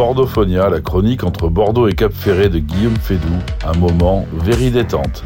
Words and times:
Bordophonia, 0.00 0.70
la 0.70 0.80
chronique 0.80 1.24
entre 1.24 1.50
Bordeaux 1.50 1.86
et 1.86 1.92
Cap 1.92 2.10
Ferré 2.10 2.48
de 2.48 2.58
Guillaume 2.58 2.96
Fédou. 2.96 3.36
Un 3.66 3.76
moment 3.76 4.24
very 4.32 4.70
détente. 4.70 5.22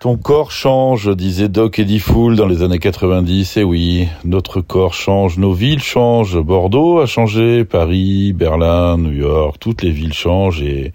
Ton 0.00 0.16
corps 0.16 0.50
change, 0.50 1.14
disait 1.16 1.48
Doc 1.48 1.78
Eddie 1.78 2.00
Fool 2.00 2.34
dans 2.34 2.48
les 2.48 2.64
années 2.64 2.80
90. 2.80 3.56
Et 3.56 3.60
eh 3.60 3.62
oui, 3.62 4.08
notre 4.24 4.60
corps 4.60 4.94
change, 4.94 5.38
nos 5.38 5.52
villes 5.52 5.80
changent. 5.80 6.36
Bordeaux 6.40 6.98
a 6.98 7.06
changé, 7.06 7.64
Paris, 7.64 8.32
Berlin, 8.32 8.98
New 8.98 9.12
York, 9.12 9.58
toutes 9.60 9.82
les 9.82 9.92
villes 9.92 10.12
changent 10.12 10.60
et 10.60 10.92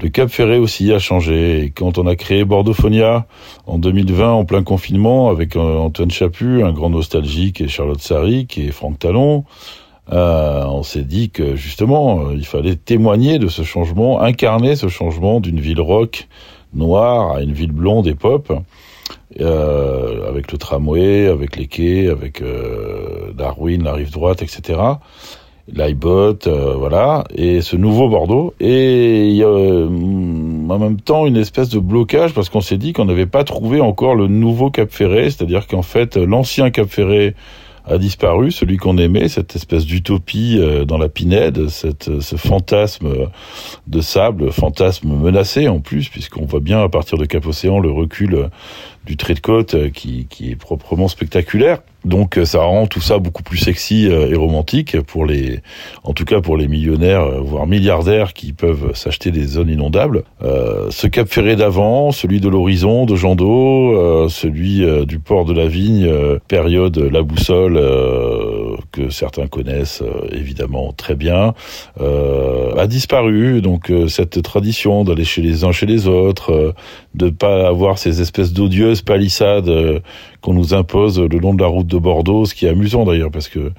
le 0.00 0.08
Cap 0.08 0.30
Ferré 0.30 0.58
aussi 0.58 0.92
a 0.92 0.98
changé. 0.98 1.72
Quand 1.76 1.96
on 1.98 2.08
a 2.08 2.16
créé 2.16 2.44
Bordophonia 2.44 3.28
en 3.68 3.78
2020 3.78 4.32
en 4.32 4.44
plein 4.44 4.64
confinement 4.64 5.30
avec 5.30 5.54
euh, 5.54 5.76
Antoine 5.76 6.10
Chaput, 6.10 6.64
un 6.64 6.72
grand 6.72 6.90
nostalgique, 6.90 7.60
et 7.60 7.68
Charlotte 7.68 8.00
Saric 8.00 8.58
et 8.58 8.72
Franck 8.72 8.98
Talon, 8.98 9.44
euh, 10.12 10.64
on 10.66 10.82
s'est 10.82 11.02
dit 11.02 11.30
que 11.30 11.54
justement, 11.54 12.20
euh, 12.20 12.34
il 12.34 12.44
fallait 12.44 12.74
témoigner 12.74 13.38
de 13.38 13.48
ce 13.48 13.62
changement, 13.62 14.20
incarner 14.20 14.74
ce 14.74 14.88
changement 14.88 15.40
d'une 15.40 15.60
ville 15.60 15.80
rock 15.80 16.28
noire 16.74 17.36
à 17.36 17.42
une 17.42 17.52
ville 17.52 17.72
blonde 17.72 18.06
et 18.06 18.14
pop, 18.14 18.52
euh, 19.40 20.28
avec 20.28 20.50
le 20.52 20.58
tramway, 20.58 21.26
avec 21.26 21.56
les 21.56 21.66
quais, 21.66 22.08
avec 22.08 22.42
Darwin, 23.36 23.82
la 23.82 23.94
rive 23.94 24.12
droite, 24.12 24.42
etc. 24.42 24.78
l'iBot, 25.72 26.38
voilà, 26.76 27.24
et 27.34 27.60
ce 27.60 27.76
nouveau 27.76 28.08
Bordeaux. 28.08 28.54
Et 28.60 29.40
a 29.42 29.46
en 29.46 30.78
même 30.78 31.00
temps 31.00 31.26
une 31.26 31.36
espèce 31.36 31.68
de 31.70 31.80
blocage 31.80 32.34
parce 32.34 32.48
qu'on 32.48 32.60
s'est 32.60 32.78
dit 32.78 32.92
qu'on 32.92 33.04
n'avait 33.04 33.26
pas 33.26 33.42
trouvé 33.42 33.80
encore 33.80 34.14
le 34.14 34.28
nouveau 34.28 34.70
Cap 34.70 34.90
Ferré, 34.90 35.24
c'est-à-dire 35.24 35.66
qu'en 35.66 35.82
fait 35.82 36.16
l'ancien 36.16 36.70
Cap 36.70 36.88
Ferré 36.88 37.34
a 37.90 37.98
disparu, 37.98 38.52
celui 38.52 38.76
qu'on 38.76 38.96
aimait, 38.98 39.28
cette 39.28 39.56
espèce 39.56 39.84
d'utopie 39.84 40.58
euh, 40.58 40.84
dans 40.84 40.96
la 40.96 41.08
Pinède, 41.08 41.68
cette, 41.68 42.20
ce 42.20 42.36
fantasme 42.36 43.28
de 43.88 44.00
sable, 44.00 44.52
fantasme 44.52 45.08
menacé 45.08 45.68
en 45.68 45.80
plus, 45.80 46.08
puisqu'on 46.08 46.44
voit 46.44 46.60
bien 46.60 46.80
à 46.80 46.88
partir 46.88 47.18
de 47.18 47.24
Cap 47.24 47.44
Océan 47.46 47.80
le 47.80 47.90
recul 47.90 48.48
du 49.06 49.16
trait 49.16 49.34
de 49.34 49.40
côte 49.40 49.74
euh, 49.74 49.90
qui, 49.90 50.26
qui 50.30 50.50
est 50.50 50.56
proprement 50.56 51.08
spectaculaire. 51.08 51.80
Donc 52.04 52.38
euh, 52.38 52.44
ça 52.44 52.60
rend 52.60 52.86
tout 52.86 53.00
ça 53.00 53.18
beaucoup 53.18 53.42
plus 53.42 53.58
sexy 53.58 54.06
et 54.06 54.34
romantique 54.34 55.00
pour 55.02 55.24
les, 55.24 55.60
en 56.04 56.12
tout 56.12 56.24
cas 56.24 56.40
pour 56.40 56.56
les 56.56 56.68
millionnaires, 56.68 57.42
voire 57.42 57.66
milliardaires 57.66 58.32
qui 58.32 58.52
peuvent 58.52 58.94
s'acheter 58.94 59.30
des 59.30 59.46
zones 59.46 59.70
inondables. 59.70 60.24
Euh, 60.42 60.86
ce 60.90 61.06
Cap 61.06 61.28
Ferré 61.28 61.56
d'avant, 61.56 62.12
celui 62.12 62.40
de 62.40 62.48
l'horizon, 62.48 63.06
de 63.06 63.16
Jean 63.16 63.34
d'Eau, 63.34 64.28
celui 64.28 64.84
du 65.06 65.18
port 65.18 65.44
de 65.44 65.52
la 65.52 65.66
Vigne, 65.66 66.10
période 66.48 66.98
la 66.98 67.22
boussole 67.22 67.80
que 68.92 69.10
certains 69.10 69.46
connaissent 69.46 70.02
évidemment 70.32 70.92
très 70.92 71.14
bien, 71.14 71.54
a 71.98 72.86
disparu. 72.86 73.60
Donc 73.60 73.92
cette 74.08 74.42
tradition 74.42 75.04
d'aller 75.04 75.24
chez 75.24 75.42
les 75.42 75.64
uns 75.64 75.72
chez 75.72 75.86
les 75.86 76.06
autres, 76.06 76.74
de 77.14 77.30
pas 77.30 77.68
avoir 77.68 77.98
ces 77.98 78.20
espèces 78.20 78.52
d'odieuses 78.52 79.02
palissades 79.02 80.00
qu'on 80.40 80.54
nous 80.54 80.74
impose 80.74 81.20
le 81.20 81.38
long 81.38 81.54
de 81.54 81.62
la 81.62 81.68
route 81.68 81.86
de 81.86 81.98
Bordeaux, 81.98 82.44
ce 82.44 82.54
qui 82.54 82.66
est 82.66 82.70
amusant 82.70 83.04
d'ailleurs 83.04 83.30
parce 83.30 83.48
que 83.48 83.72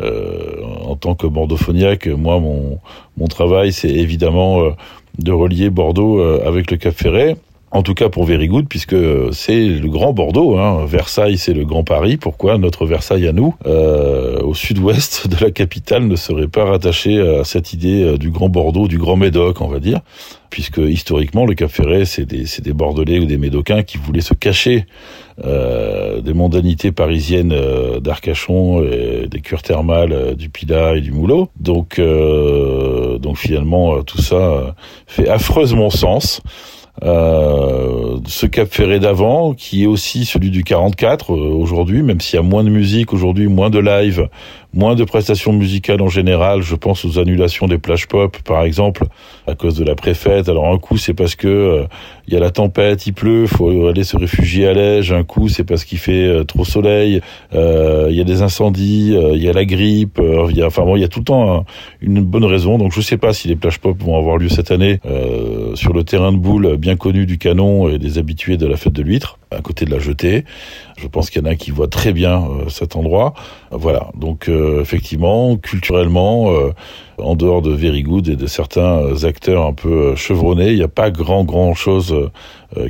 euh, 0.00 0.62
en 0.84 0.96
tant 0.96 1.14
que 1.14 1.26
bordophoniaque, 1.26 2.06
moi 2.06 2.38
mon 2.38 2.78
mon 3.16 3.26
travail 3.26 3.72
c'est 3.72 3.90
évidemment 3.90 4.60
euh, 4.60 4.70
de 5.18 5.32
relier 5.32 5.70
Bordeaux 5.70 6.20
euh, 6.20 6.40
avec 6.46 6.70
le 6.70 6.76
Cap 6.76 6.94
Ferret. 6.94 7.36
En 7.70 7.82
tout 7.82 7.94
cas 7.94 8.08
pour 8.08 8.24
Very 8.24 8.48
Good, 8.48 8.66
puisque 8.66 8.96
c'est 9.32 9.66
le 9.66 9.88
grand 9.88 10.12
Bordeaux. 10.12 10.58
Hein. 10.58 10.86
Versailles, 10.86 11.36
c'est 11.36 11.52
le 11.52 11.64
grand 11.64 11.84
Paris. 11.84 12.16
Pourquoi 12.16 12.56
notre 12.56 12.86
Versailles 12.86 13.28
à 13.28 13.32
nous, 13.32 13.54
euh, 13.66 14.40
au 14.40 14.54
sud-ouest 14.54 15.28
de 15.28 15.36
la 15.44 15.50
capitale, 15.50 16.06
ne 16.06 16.16
serait 16.16 16.48
pas 16.48 16.64
rattaché 16.64 17.20
à 17.20 17.44
cette 17.44 17.72
idée 17.74 18.16
du 18.16 18.30
grand 18.30 18.48
Bordeaux, 18.48 18.88
du 18.88 18.98
grand 18.98 19.16
Médoc, 19.16 19.60
on 19.60 19.68
va 19.68 19.80
dire? 19.80 20.00
Puisque 20.50 20.78
historiquement 20.78 21.44
le 21.44 21.54
Cap 21.54 21.70
Ferret 21.70 22.06
c'est 22.06 22.24
des, 22.24 22.44
des 22.62 22.72
Bordelais 22.72 23.18
ou 23.18 23.26
des 23.26 23.36
Médocains 23.36 23.82
qui 23.82 23.98
voulaient 23.98 24.22
se 24.22 24.32
cacher 24.32 24.86
euh, 25.44 26.22
des 26.22 26.32
mondanités 26.32 26.90
parisiennes 26.90 27.52
euh, 27.52 28.00
d'Arcachon, 28.00 28.80
des 28.80 29.40
cures 29.42 29.62
thermales 29.62 30.12
euh, 30.12 30.34
du 30.34 30.48
Pilat 30.48 30.96
et 30.96 31.00
du 31.02 31.12
Moulot. 31.12 31.48
Donc, 31.60 31.98
euh, 31.98 33.18
donc 33.18 33.36
finalement 33.36 34.02
tout 34.02 34.22
ça 34.22 34.74
fait 35.06 35.28
affreusement 35.28 35.90
sens. 35.90 36.40
Euh, 37.04 38.18
ce 38.26 38.46
Cap 38.46 38.68
Ferré 38.72 38.98
d'avant, 38.98 39.54
qui 39.54 39.84
est 39.84 39.86
aussi 39.86 40.24
celui 40.24 40.50
du 40.50 40.64
44 40.64 41.30
aujourd'hui, 41.30 42.02
même 42.02 42.20
s'il 42.20 42.36
y 42.36 42.38
a 42.40 42.42
moins 42.42 42.64
de 42.64 42.70
musique 42.70 43.12
aujourd'hui, 43.12 43.46
moins 43.46 43.70
de 43.70 43.78
live, 43.78 44.28
moins 44.74 44.94
de 44.94 45.04
prestations 45.04 45.52
musicales 45.52 46.02
en 46.02 46.08
général. 46.08 46.62
Je 46.62 46.74
pense 46.74 47.04
aux 47.04 47.18
annulations 47.18 47.66
des 47.66 47.78
plages 47.78 48.08
pop, 48.08 48.36
par 48.38 48.62
exemple, 48.62 49.04
à 49.46 49.54
cause 49.54 49.76
de 49.76 49.84
la 49.84 49.94
préfète. 49.94 50.48
Alors 50.48 50.66
un 50.66 50.78
coup, 50.78 50.96
c'est 50.96 51.14
parce 51.14 51.36
que 51.36 51.48
euh, 51.48 51.84
il 52.28 52.34
y 52.34 52.36
a 52.36 52.40
la 52.40 52.50
tempête, 52.50 53.06
il 53.06 53.14
pleut, 53.14 53.46
faut 53.46 53.88
aller 53.88 54.04
se 54.04 54.18
réfugier 54.18 54.68
à 54.68 54.74
l'Ège. 54.74 55.12
Un 55.12 55.24
coup, 55.24 55.48
c'est 55.48 55.64
parce 55.64 55.84
qu'il 55.84 55.96
fait 55.96 56.26
euh, 56.26 56.44
trop 56.44 56.66
soleil. 56.66 57.22
Euh, 57.54 58.08
il 58.10 58.16
y 58.16 58.20
a 58.20 58.24
des 58.24 58.42
incendies, 58.42 59.16
il 59.32 59.42
y 59.42 59.48
a 59.48 59.52
la 59.54 59.64
grippe. 59.64 60.20
il 60.50 60.56
y 60.56 60.62
a, 60.62 60.66
enfin 60.66 60.84
bon, 60.84 60.96
il 60.96 61.00
y 61.00 61.04
a 61.04 61.08
tout 61.08 61.20
le 61.20 61.24
temps 61.24 61.64
une 62.02 62.20
bonne 62.20 62.44
raison. 62.44 62.76
Donc 62.76 62.92
je 62.92 63.00
sais 63.00 63.16
pas 63.16 63.32
si 63.32 63.48
les 63.48 63.56
plages 63.56 63.78
pop 63.78 63.96
vont 63.98 64.18
avoir 64.18 64.36
lieu 64.36 64.50
cette 64.50 64.70
année 64.70 65.00
sur 65.74 65.94
le 65.94 66.04
terrain 66.04 66.32
de 66.32 66.36
boule 66.36 66.76
bien 66.76 66.96
connu 66.96 67.24
du 67.24 67.38
canon 67.38 67.88
et 67.88 67.98
des 67.98 68.18
habitués 68.18 68.58
de 68.58 68.66
la 68.66 68.76
fête 68.76 68.92
de 68.92 69.02
l'huître 69.02 69.38
à 69.50 69.60
côté 69.60 69.84
de 69.84 69.90
la 69.90 69.98
jetée. 69.98 70.44
Je 70.96 71.06
pense 71.06 71.30
qu'il 71.30 71.42
y 71.42 71.46
en 71.46 71.50
a 71.50 71.54
qui 71.54 71.70
voient 71.70 71.88
très 71.88 72.12
bien 72.12 72.42
euh, 72.42 72.68
cet 72.68 72.96
endroit. 72.96 73.34
Voilà. 73.70 74.10
Donc 74.14 74.48
euh, 74.48 74.80
effectivement, 74.80 75.56
culturellement, 75.56 76.52
euh, 76.52 76.72
en 77.18 77.34
dehors 77.34 77.62
de 77.62 77.72
Very 77.72 78.02
Good 78.02 78.28
et 78.28 78.36
de 78.36 78.46
certains 78.46 79.24
acteurs 79.24 79.66
un 79.66 79.72
peu 79.72 80.14
chevronnés, 80.16 80.70
il 80.70 80.76
n'y 80.76 80.82
a 80.82 80.88
pas 80.88 81.10
grand 81.10 81.44
grand 81.44 81.74
chose 81.74 82.30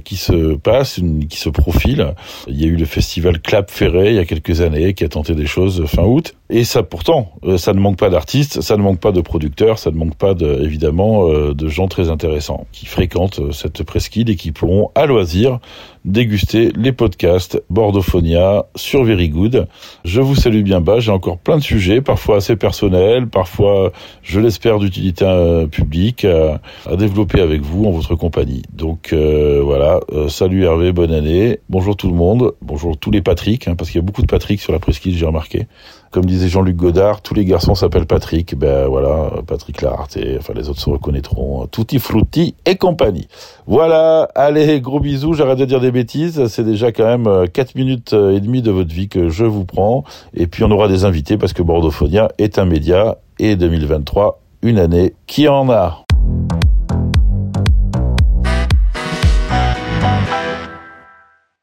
qui 0.05 0.17
se 0.17 0.55
passe, 0.57 1.01
qui 1.31 1.39
se 1.39 1.49
profile. 1.49 2.15
Il 2.47 2.61
y 2.61 2.65
a 2.65 2.67
eu 2.67 2.77
le 2.77 2.85
festival 2.85 3.41
Clap 3.41 3.71
Ferré 3.71 4.11
il 4.11 4.17
y 4.17 4.19
a 4.19 4.27
quelques 4.27 4.61
années 4.61 4.93
qui 4.93 5.05
a 5.05 5.09
tenté 5.09 5.35
des 5.35 5.47
choses 5.47 5.87
fin 5.87 6.03
août. 6.03 6.35
Et 6.51 6.65
ça, 6.65 6.83
pourtant, 6.83 7.33
ça 7.59 7.75
ne 7.75 7.79
manque 7.79 7.99
pas 7.99 8.09
d'artistes, 8.09 8.63
ça 8.63 8.77
ne 8.77 8.83
manque 8.83 9.01
pas 9.01 9.13
de 9.13 9.21
producteurs, 9.21 9.79
ça 9.79 9.91
ne 9.91 9.97
manque 9.97 10.15
pas 10.17 10.33
de, 10.33 10.63
évidemment 10.65 11.29
de 11.29 11.69
gens 11.69 11.89
très 11.89 12.09
intéressants 12.09 12.67
qui 12.73 12.87
fréquentent 12.87 13.53
cette 13.53 13.83
presqu'île 13.83 14.31
et 14.31 14.37
qui 14.37 14.53
pourront 14.53 14.91
à 14.95 15.05
loisir 15.05 15.61
déguster 16.09 16.73
les 16.75 16.93
podcasts 16.93 17.63
Bordophonia 17.71 18.67
sur 18.75 19.05
Very 19.05 19.29
Good. 19.29 19.69
Je 20.05 20.21
vous 20.21 20.35
salue 20.35 20.63
bien 20.63 20.81
bas, 20.81 21.01
j'ai 21.01 21.11
encore 21.11 21.39
plein 21.39 21.59
de 21.59 21.63
sujets, 21.63 22.01
parfois 22.01 22.37
assez 22.37 22.57
personnels, 22.57 23.29
parfois, 23.29 23.93
je 24.23 24.41
l'espère, 24.41 24.79
d'utilité 24.79 25.25
euh, 25.27 25.67
publique 25.67 26.25
à, 26.25 26.61
développer 26.97 27.41
avec 27.41 27.61
vous 27.61 27.85
en 27.85 27.91
votre 27.91 28.15
compagnie. 28.15 28.63
Donc 28.73 29.13
euh, 29.13 29.61
voilà, 29.63 30.01
euh, 30.13 30.29
salut 30.29 30.65
Hervé, 30.65 30.93
bonne 30.93 31.13
année, 31.13 31.61
bonjour 31.69 31.97
tout 31.97 32.09
le 32.09 32.15
monde, 32.15 32.55
bonjour 32.63 32.97
tous 32.97 33.11
les 33.11 33.21
Patrick, 33.21 33.69
hein, 33.69 33.75
parce 33.77 33.91
qu'il 33.91 33.99
y 33.99 34.03
a 34.03 34.07
beaucoup 34.07 34.23
de 34.23 34.27
Patrick 34.27 34.61
sur 34.61 34.73
la 34.73 34.79
presqu'île, 34.79 35.17
j'ai 35.17 35.27
remarqué. 35.27 35.67
Comme 36.11 36.25
disait 36.25 36.38
Jean-Luc 36.47 36.77
Godard, 36.77 37.23
tous 37.23 37.35
les 37.35 37.45
garçons 37.45 37.75
s'appellent 37.75 38.07
Patrick. 38.07 38.57
Ben 38.57 38.87
voilà, 38.87 39.31
Patrick 39.47 39.83
Larté, 39.83 40.37
enfin 40.39 40.53
les 40.55 40.69
autres 40.69 40.81
se 40.81 40.91
reconnaîtront. 40.91 41.67
Tutti 41.67 41.99
Frutti 41.99 42.55
et 42.67 42.77
compagnie. 42.77 43.27
Voilà, 43.67 44.29
allez, 44.35 44.81
gros 44.81 45.01
bisous, 45.01 45.35
j'arrête 45.35 45.59
de 45.59 45.65
dire 45.65 45.81
des 45.81 45.91
bêtises. 45.91 46.47
C'est 46.47 46.65
déjà 46.65 46.93
quand 46.93 47.07
même 47.07 47.49
4 47.49 47.69
euh, 47.69 47.73
minutes 47.75 48.13
euh, 48.13 48.37
et 48.37 48.41
demie 48.41 48.63
de 48.63 48.71
votre 48.71 48.95
vie 48.95 49.09
que 49.09 49.29
je 49.29 49.45
vous 49.45 49.65
prends. 49.65 50.05
Et 50.35 50.47
puis 50.47 50.63
on 50.63 50.71
aura 50.71 50.87
des 50.87 51.05
invités 51.05 51.37
parce 51.37 51.53
que 51.53 51.63
Bordophonia 51.63 52.29
est 52.39 52.59
un 52.59 52.67
média 52.67 53.19
et 53.39 53.57
2023, 53.57 54.41
une 54.63 54.79
année 54.79 55.15
qui 55.27 55.49
en 55.49 55.71
a. 55.71 56.08